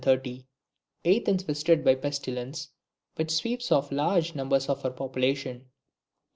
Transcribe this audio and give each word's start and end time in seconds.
Athens 1.05 1.43
visited 1.43 1.83
by 1.85 1.91
a 1.91 1.95
pestilence, 1.95 2.69
which 3.17 3.29
sweeps 3.29 3.71
off 3.71 3.91
large 3.91 4.33
numbers 4.33 4.67
of 4.67 4.81
her 4.81 4.89
population. 4.89 5.67